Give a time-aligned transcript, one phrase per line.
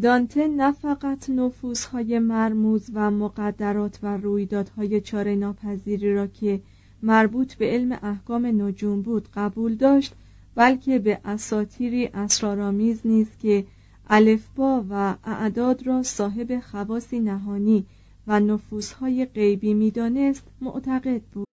[0.00, 6.60] دانته نه فقط نفوذهای مرموز و مقدرات و رویدادهای چاره ناپذیری را که
[7.02, 10.14] مربوط به علم احکام نجوم بود قبول داشت
[10.54, 13.64] بلکه به اساتیری اسرارآمیز نیز که
[14.10, 17.86] الفبا و اعداد را صاحب خواصی نهانی
[18.26, 21.46] و نفوذهای غیبی می‌دانست معتقد بود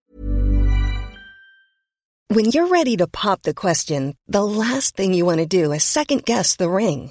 [2.32, 5.82] When you're ready to pop the question, the last thing you want to do is
[5.82, 7.10] second guess the ring.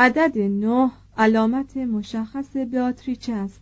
[0.00, 3.60] عدد نه علامت مشخص بیاتریچه است.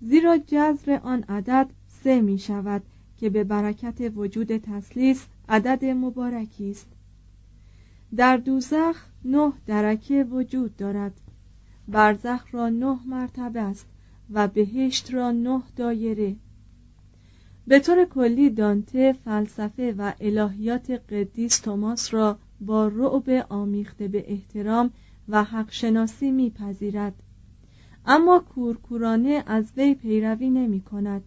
[0.00, 2.82] زیرا جذر آن عدد سه می شود
[3.16, 6.86] که به برکت وجود تسلیس عدد مبارکی است.
[8.16, 11.20] در دوزخ نه درکه وجود دارد.
[11.88, 13.86] برزخ را نه مرتبه است
[14.30, 16.36] و بهشت را نه دایره.
[17.66, 24.90] به طور کلی دانته فلسفه و الهیات قدیس توماس را با رعب آمیخته به احترام
[25.28, 27.14] و حق شناسی میپذیرد.
[28.06, 31.22] اما کورکورانه از وی پیروی نمی کند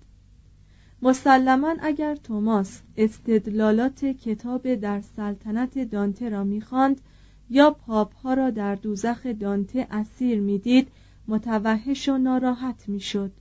[1.01, 7.01] مسلما اگر توماس استدلالات کتاب در سلطنت دانته را می‌خواند
[7.50, 10.88] یا پاپ ها را در دوزخ دانته اسیر می‌دید
[11.28, 13.31] متوحش و ناراحت می‌شد.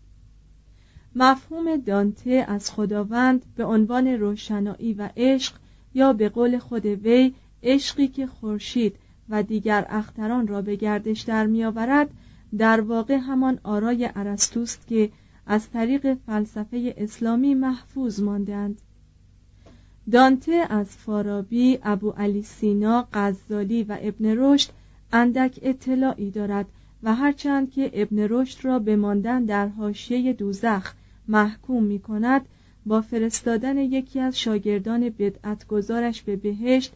[1.14, 5.54] مفهوم دانته از خداوند به عنوان روشنایی و عشق
[5.94, 8.96] یا به قول خود وی عشقی که خورشید
[9.30, 12.10] و دیگر اختران را به گردش در میآورد
[12.58, 15.10] در واقع همان آرای ارسطوست که
[15.46, 18.80] از طریق فلسفه اسلامی محفوظ ماندند.
[20.12, 24.70] دانته از فارابی، ابو علی سینا، غزالی و ابن رشد
[25.12, 26.66] اندک اطلاعی دارد
[27.02, 30.92] و هرچند که ابن رشد را به ماندن در حاشیه دوزخ
[31.28, 32.46] محکوم می کند
[32.86, 36.92] با فرستادن یکی از شاگردان بدعتگذارش به بهشت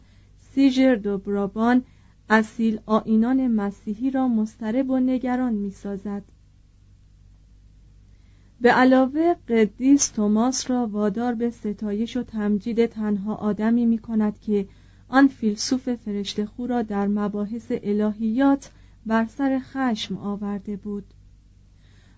[0.53, 1.83] سیژر دوبرابان
[2.29, 6.23] اصیل آینان مسیحی را مسترب و نگران می سازد.
[8.61, 14.67] به علاوه قدیس توماس را وادار به ستایش و تمجید تنها آدمی می کند که
[15.09, 18.71] آن فیلسوف فرشته خو را در مباحث الهیات
[19.05, 21.05] بر سر خشم آورده بود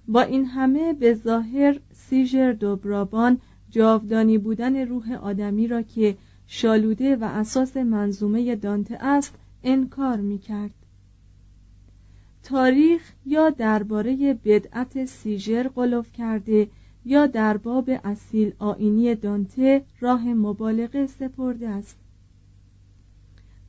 [0.08, 3.40] با این همه به ظاهر سیژر دوبرابان
[3.70, 6.18] جاودانی بودن روح آدمی را که
[6.48, 9.34] شالوده و اساس منظومه دانته است
[9.70, 10.72] انکار می کرد
[12.44, 16.68] تاریخ یا درباره بدعت سیژر قلوف کرده
[17.06, 21.98] یا در باب اصیل آینی دانته راه مبالغه سپرده است.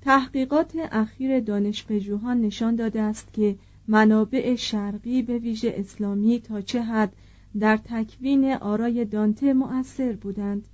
[0.01, 3.57] تحقیقات اخیر دانشپژوهان نشان داده است که
[3.89, 7.13] منابع شرقی به ویژه اسلامی تا چه حد
[7.61, 10.65] در تکوین آرای دانته مؤثر بودند.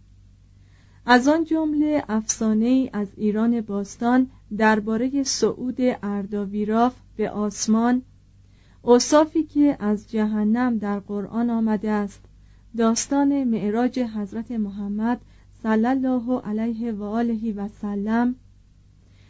[1.06, 8.02] از آن جمله افسانه ای از ایران باستان درباره صعود ارداویراف به آسمان
[8.82, 12.20] اوصافی که از جهنم در قرآن آمده است.
[12.76, 15.20] داستان معراج حضرت محمد
[15.62, 18.34] صلی الله علیه و آله و سلم.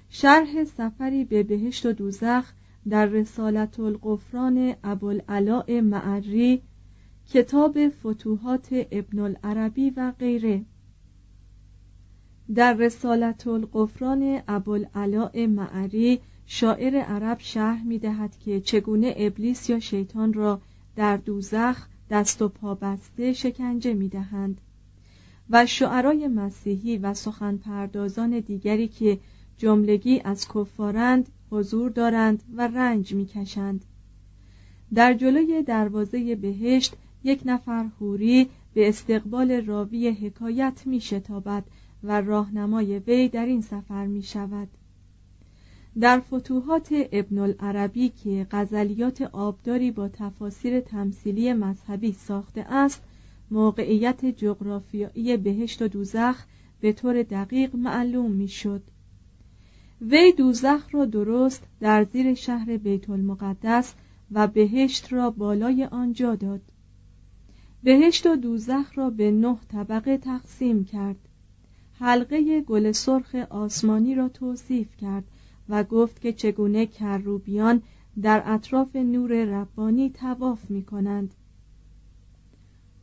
[0.08, 2.52] شرح سفری به بهشت و دوزخ
[2.88, 6.62] در رسالت القفران ابوالعلاء معری
[7.30, 10.64] کتاب فتوحات ابن العربی و غیره.
[12.54, 20.32] در رسالت القفران ابوالعلاء معری شاعر عرب شرح می دهد که چگونه ابلیس یا شیطان
[20.32, 20.60] را
[20.96, 24.60] در دوزخ دست و پا بسته شکنجه می دهند
[25.50, 29.18] و شعرای مسیحی و سخن پردازان دیگری که
[29.58, 33.84] جملگی از کفارند حضور دارند و رنج می‌کشند.
[34.94, 36.94] در جلوی دروازه بهشت
[37.24, 41.64] یک نفر حوری به استقبال راوی حکایت می شتابد
[42.04, 44.68] و راهنمای وی در این سفر می شود.
[46.00, 53.02] در فتوحات ابن العربی که غزلیات آبداری با تفاسیر تمثیلی مذهبی ساخته است
[53.50, 56.44] موقعیت جغرافیایی بهشت و دوزخ
[56.80, 58.82] به طور دقیق معلوم می شد.
[60.00, 63.94] وی دوزخ را درست در زیر شهر بیت المقدس
[64.32, 66.62] و بهشت را بالای آنجا داد.
[67.82, 71.23] بهشت و دوزخ را به نه طبقه تقسیم کرد.
[71.98, 75.24] حلقه گل سرخ آسمانی را توصیف کرد
[75.68, 77.82] و گفت که چگونه کروبیان
[78.22, 81.34] در اطراف نور ربانی تواف می کنند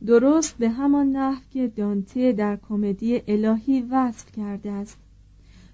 [0.06, 4.98] درست به همان نحو که دانته در کمدی الهی وصف کرده است.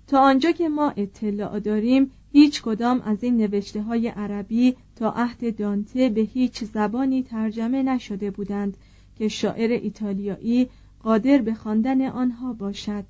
[0.06, 5.56] تا آنجا که ما اطلاع داریم هیچ کدام از این نوشته های عربی تا عهد
[5.56, 8.76] دانته به هیچ زبانی ترجمه نشده بودند
[9.16, 10.68] که شاعر ایتالیایی
[11.08, 13.04] قادر به خواندن آنها باشد.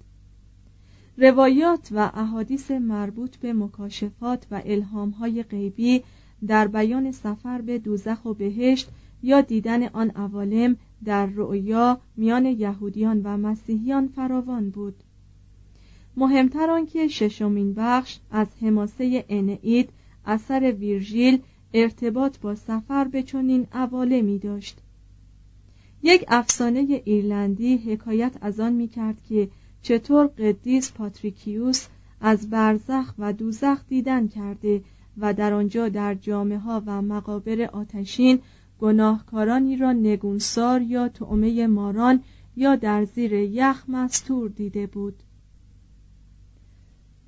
[1.17, 6.03] روایات و احادیث مربوط به مکاشفات و الهامهای غیبی
[6.47, 8.89] در بیان سفر به دوزخ و بهشت
[9.23, 14.95] یا دیدن آن عوالم در رؤیا میان یهودیان و مسیحیان فراوان بود.
[16.17, 19.91] مهمتر آنکه ششمین بخش از حماسه انعید
[20.27, 21.43] اثر ویرژیل
[21.75, 24.79] ارتباط با سفر به چنین عوالمی داشت.
[26.03, 29.49] یک افسانه ایرلندی حکایت از آن می کرد که
[29.83, 31.87] چطور قدیس پاتریکیوس
[32.21, 34.83] از برزخ و دوزخ دیدن کرده
[35.19, 38.39] و در آنجا در جامعه ها و مقابر آتشین
[38.79, 42.23] گناهکارانی را نگونسار یا تعمه ماران
[42.57, 45.15] یا در زیر یخ مستور دیده بود.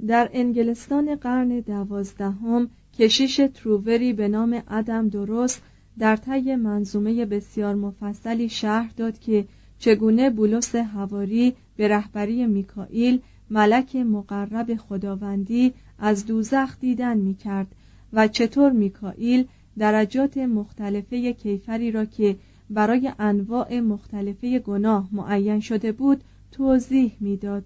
[0.07, 5.63] در انگلستان قرن دوازدهم کشیش ترووری به نام ادم درست
[6.01, 9.45] در طی منظومه بسیار مفصلی شرح داد که
[9.79, 13.21] چگونه بولس هواری به رهبری میکائیل
[13.51, 17.67] ملک مقرب خداوندی از دوزخ دیدن می‌کرد
[18.13, 19.45] و چطور میکائیل
[19.79, 22.37] درجات مختلفه کیفری را که
[22.71, 27.65] برای انواع مختلفه گناه معین شده بود توضیح می‌داد.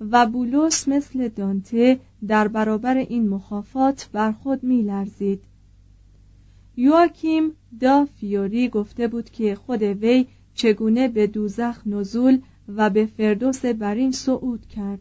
[0.00, 5.40] و بولس مثل دانته در برابر این مخافات بر خود میلرزید.
[6.76, 13.64] یواکیم دا فیوری گفته بود که خود وی چگونه به دوزخ نزول و به فردوس
[13.64, 15.00] برین صعود کرد.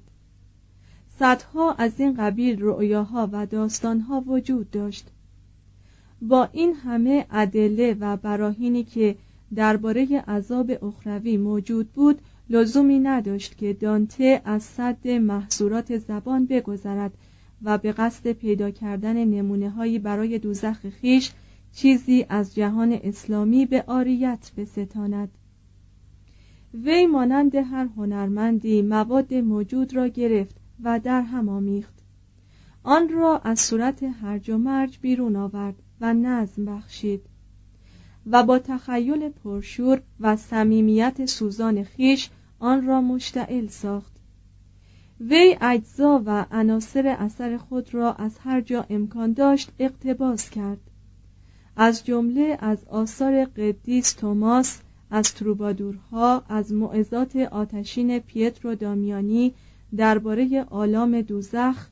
[1.20, 5.08] صدها از این قبیل رؤیاها و داستانها وجود داشت.
[6.22, 9.16] با این همه ادله و براهینی که
[9.56, 17.14] درباره عذاب اخروی موجود بود لزومی نداشت که دانته از صد محصورات زبان بگذرد
[17.64, 21.32] و به قصد پیدا کردن نمونه هایی برای دوزخ خیش
[21.76, 25.30] چیزی از جهان اسلامی به آریت بستاند.
[26.74, 31.94] وی مانند هر هنرمندی مواد موجود را گرفت و در هم آمیخت.
[32.84, 37.22] آن را از صورت هرج و مرج بیرون آورد و نظم بخشید
[38.26, 44.14] و با تخیل پرشور و صمیمیت سوزان خیش آن را مشتعل ساخت.
[45.20, 50.80] وی اجزا و عناصر اثر خود را از هر جا امکان داشت اقتباس کرد.
[51.76, 54.80] از جمله از آثار قدیس توماس
[55.12, 59.54] از تروبادورها از معزات آتشین پیترو دامیانی
[59.98, 61.88] درباره آلام دوزخ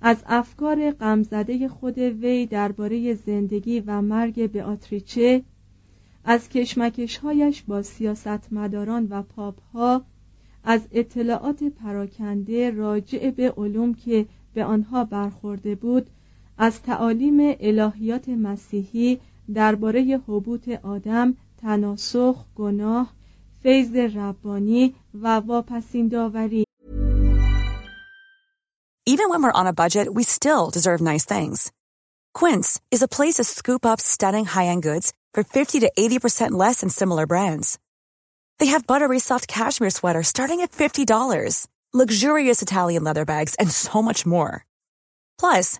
[0.00, 5.42] از افکار غمزده خود وی درباره زندگی و مرگ بیاتریچه
[6.24, 10.02] از کشمکشهایش با سیاستمداران و پاپها
[10.64, 16.10] از اطلاعات پراکنده راجع به علوم که به آنها برخورده بود
[16.57, 19.19] از تعالیم الهیات مسیحی
[19.53, 23.13] درباره حبوط آدم تناسخ گناه
[23.63, 26.63] فیض ربانی و واپسین داوری
[29.05, 31.71] Even when we're on a budget, we still deserve nice things.
[32.33, 36.79] Quince is a place to scoop up stunning high-end goods for 50 to 80% less
[36.79, 37.77] than similar brands.
[38.59, 44.01] They have buttery soft cashmere sweaters starting at $50, luxurious Italian leather bags, and so
[44.01, 44.65] much more.
[45.37, 45.79] Plus,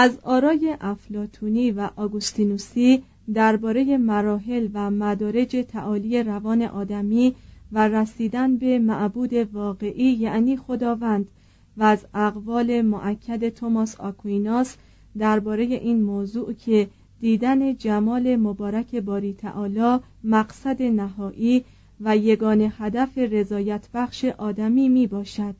[0.00, 3.02] از آرای افلاتونی و آگوستینوسی
[3.34, 7.34] درباره مراحل و مدارج تعالی روان آدمی
[7.72, 11.28] و رسیدن به معبود واقعی یعنی خداوند
[11.76, 14.76] و از اقوال معکد توماس آکویناس
[15.18, 16.88] درباره این موضوع که
[17.20, 21.64] دیدن جمال مبارک باری تعالی مقصد نهایی
[22.00, 25.54] و یگان هدف رضایت بخش آدمی می باشد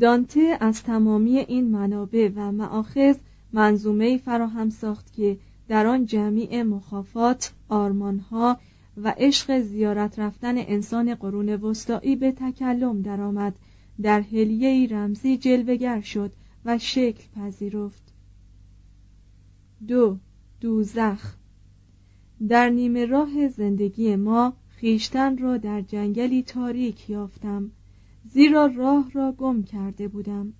[0.00, 3.16] دانته از تمامی این منابع و معاخذ
[3.52, 8.58] منظومه فراهم ساخت که در آن جمعی مخافات، آرمانها
[8.96, 13.54] و عشق زیارت رفتن انسان قرون وسطایی به تکلم درآمد.
[14.02, 16.32] در هلیه رمزی جلوگر شد
[16.64, 18.02] و شکل پذیرفت.
[19.88, 20.18] دو
[20.60, 21.36] دوزخ.
[22.48, 27.70] در نیمه راه زندگی ما خیشتن را در جنگلی تاریک یافتم.
[28.24, 30.52] زیرا راه را گم کرده بودم.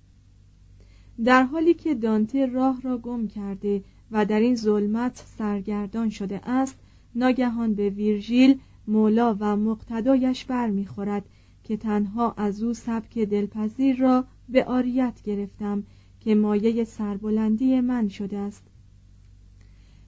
[1.23, 6.79] در حالی که دانته راه را گم کرده و در این ظلمت سرگردان شده است
[7.15, 11.25] ناگهان به ویرژیل مولا و مقتدایش برمیخورد
[11.63, 15.83] که تنها از او سبک دلپذیر را به آریت گرفتم
[16.19, 18.63] که مایه سربلندی من شده است.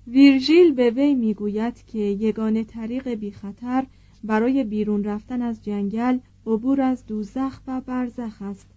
[0.07, 3.85] ویرژیل به وی می‌گوید که یگانه طریق بی خطر
[4.23, 8.67] برای بیرون رفتن از جنگل عبور از دوزخ و برزخ است.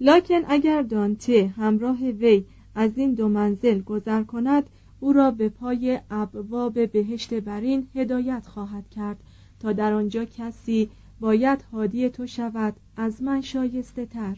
[0.00, 6.00] لکن اگر دانته همراه وی از این دو منزل گذر کند او را به پای
[6.10, 9.20] ابواب بهشت برین هدایت خواهد کرد
[9.60, 10.90] تا در آنجا کسی
[11.20, 14.36] باید هادی تو شود از من شایسته تر.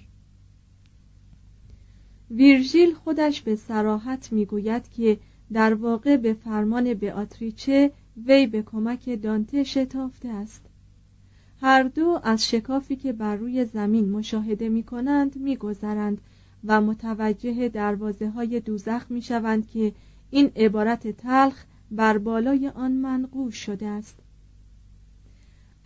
[2.30, 5.18] ویرژیل خودش به سراحت می‌گوید که
[5.52, 7.92] در واقع به فرمان بیاتریچه
[8.26, 10.71] وی به کمک دانته شتافته است.
[11.62, 16.20] هر دو از شکافی که بر روی زمین مشاهده می کنند می گذرند
[16.64, 19.92] و متوجه دروازه های دوزخ می شوند که
[20.30, 24.18] این عبارت تلخ بر بالای آن منقوش شده است.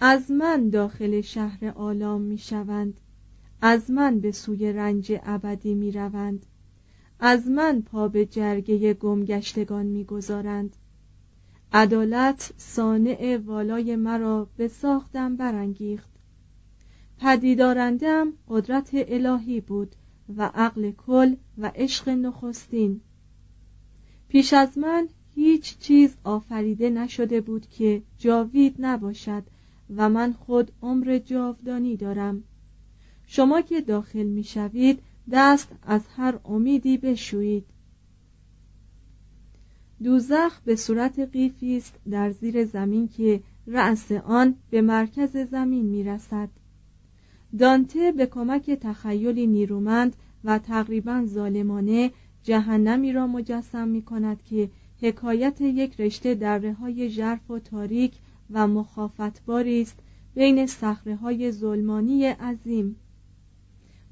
[0.00, 3.00] از من داخل شهر آلام می شوند
[3.60, 6.46] از من به سوی رنج ابدی می روند
[7.20, 10.76] از من پا به جرگه گمگشتگان می گذارند
[11.72, 16.10] عدالت سانع والای مرا به ساختم برانگیخت.
[17.18, 19.96] پدیدارندم قدرت الهی بود
[20.36, 23.00] و عقل کل و عشق نخستین.
[24.28, 29.42] پیش از من هیچ چیز آفریده نشده بود که جاوید نباشد
[29.96, 32.44] و من خود عمر جاودانی دارم.
[33.26, 37.66] شما که داخل می‌شوید دست از هر امیدی بشویید.
[40.02, 46.48] دوزخ به صورت قیفی است در زیر زمین که رأس آن به مرکز زمین می‌رسد.
[47.58, 52.10] دانته به کمک تخیلی نیرومند و تقریبا ظالمانه
[52.42, 54.70] جهنمی را مجسم می کند که
[55.02, 58.12] حکایت یک رشته دره های ژرف و تاریک
[58.50, 59.98] و مخافتباری است
[60.34, 62.96] بین صخره های ظلمانی عظیم.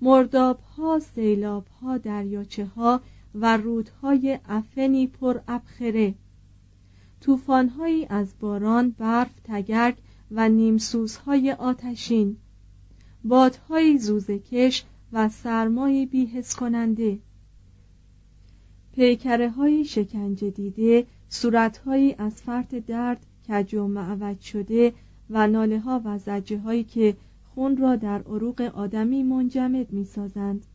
[0.01, 3.01] مرداب ها سیلاب ها دریاچه ها
[3.35, 6.15] و رودهای افنی پر ابخره.
[7.21, 9.97] طوفانهایی از باران برف تگرگ
[10.31, 12.37] و نیمسوزهای آتشین.
[13.25, 17.19] بادهای زوزکش و سرمایی بیهس کننده.
[18.93, 24.93] پیکره های شکنجه دیده صورتهایی از فرط درد کج و معوج شده
[25.31, 27.17] و ناله ها و زجه هایی که
[27.55, 30.67] خون را در عروق آدمی منجمد می سازند.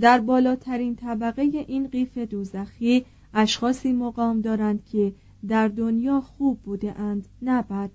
[0.00, 5.12] در بالاترین طبقه این قیف دوزخی اشخاصی مقام دارند که
[5.48, 7.90] در دنیا خوب بوده اند نه بد.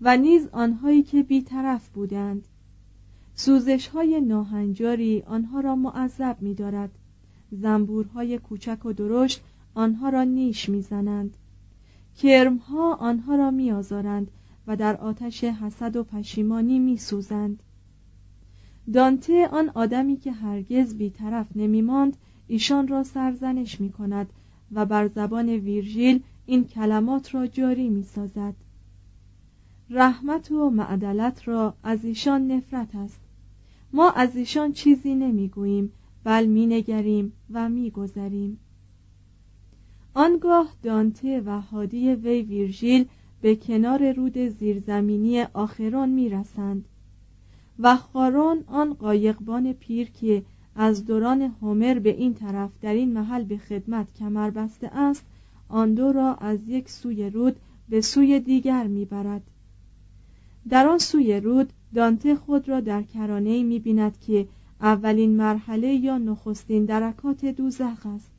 [0.00, 2.48] و نیز آنهایی که بیطرف بودند.
[3.34, 6.90] سوزش های ناهنجاری آنها را معذب می دارد
[7.50, 9.42] زنبورهای کوچک و درشت
[9.74, 11.36] آنها را نیش می‌زنند.
[12.16, 14.30] کرمها آنها را میآزارند
[14.66, 17.62] و در آتش حسد و پشیمانی میسوزند.
[18.92, 22.16] دانته آن آدمی که هرگز بیطرف نمیماند
[22.48, 24.30] ایشان را سرزنش می کند
[24.72, 28.54] و بر زبان ویرژیل این کلمات را جاری می سازد
[29.90, 33.20] رحمت و معدلت را از ایشان نفرت است.
[33.92, 35.92] ما از ایشان چیزی نمی‌گوییم
[36.24, 38.58] بل مینگریم و میگذریم.
[40.14, 43.06] آنگاه دانته و هادی وی ویرژیل
[43.40, 46.84] به کنار رود زیرزمینی آخران می‌رسند.
[47.78, 50.42] و خارون آن قایقبان پیر که
[50.74, 55.24] از دوران هومر به این طرف در این محل به خدمت کمر بسته است
[55.68, 57.56] آن دو را از یک سوی رود
[57.88, 59.42] به سوی دیگر می‌برد.
[60.68, 64.48] در آن سوی رود دانته خود را در کرانه می بیند که
[64.80, 68.32] اولین مرحله یا نخستین درکات دوزخ است.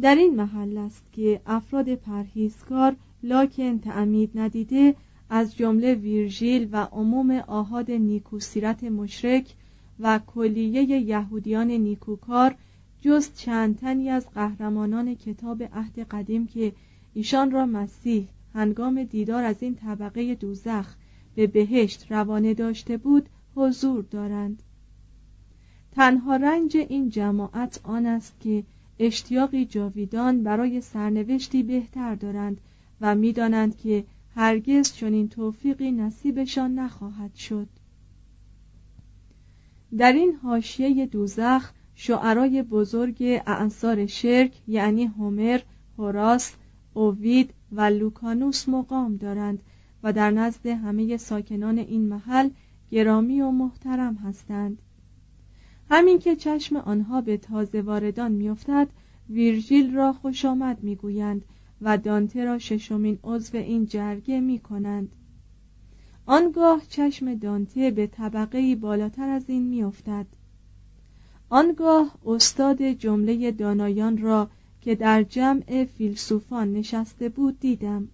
[0.00, 4.94] در این محل است که افراد پرهیزکار لاکن تعمید ندیده
[5.34, 9.54] از جمله ویرژیل و عموم آهاد نیکوسیرت مشرک
[10.00, 12.54] و کلیه یهودیان نیکوکار
[13.00, 16.72] جز چند تنی از قهرمانان کتاب عهد قدیم که
[17.14, 20.94] ایشان را مسیح هنگام دیدار از این طبقه دوزخ
[21.34, 24.62] به بهشت روانه داشته بود حضور دارند.
[25.92, 28.64] تنها رنج این جماعت آن است که
[28.98, 32.60] اشتیاقی جاویدان برای سرنوشتی بهتر دارند
[33.00, 37.68] و می‌دانند که هرگز چنین توفیقی نصیبشان نخواهد شد.
[39.98, 45.60] در این حاشیه دوزخ شعرای بزرگ اعنصار شرک یعنی هومر،
[45.98, 46.52] هوراس،
[46.94, 49.62] اووید و لوکانوس مقام دارند
[50.02, 52.50] و در نزد همه ساکنان این محل
[52.90, 54.78] گرامی و محترم هستند.
[55.90, 58.88] همین که چشم آنها به تازه واردان میافتد
[59.30, 61.44] ویرژیل را خوش آمد می‌گویند
[61.82, 65.12] و دانته را ششمین عضو این جرگه می کنند.
[66.26, 70.26] آنگاه چشم دانته به طبقه بالاتر از این میافتد
[71.48, 78.08] آنگاه استاد جمله دانایان را که در جمع فیلسوفان نشسته بود دیدم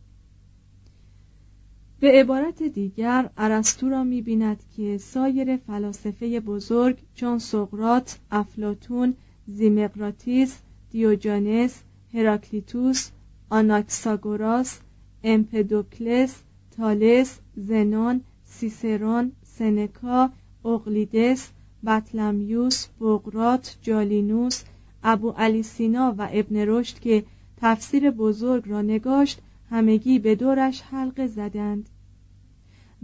[2.00, 9.14] به عبارت دیگر ارسطو را می‌بیند که سایر فلاسفه بزرگ چون سقرات، افلاتون،
[9.46, 10.59] زیمقراتیس،
[10.90, 11.83] دیوجانس،
[12.14, 13.11] هراکلیتوس،
[13.51, 14.79] آناکساگوراس،
[15.25, 16.35] امپدوکلس،
[16.77, 20.31] تالس، زنون، سیسرون، سنکا،
[20.65, 21.49] اقلیدس،
[21.87, 24.63] بطلمیوس، بغرات، جالینوس،
[25.03, 27.25] ابو علی سینا و ابن رشد که
[27.57, 29.39] تفسیر بزرگ را نگاشت
[29.71, 31.89] همگی به دورش حلقه زدند.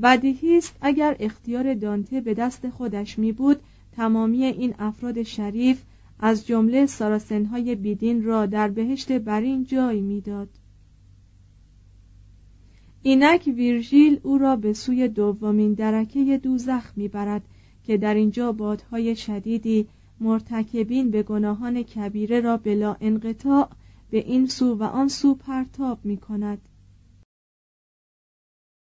[0.03, 3.61] بدیهی است اگر اختیار دانته به دست خودش می بود
[3.97, 5.83] تمامی این افراد شریف
[6.19, 10.49] از جمله ساراسنهای بیدین را در بهشت برین جای می‌داد.
[13.03, 17.43] اینک ویرژیل او را به سوی دومین درکه دوزخ می‌برد
[17.85, 19.87] که در اینجا بادهای شدیدی
[20.21, 23.69] مرتکبین به گناهان کبیره را بلا انقطاع
[24.11, 26.59] به این سو و آن سو پرتاب می کند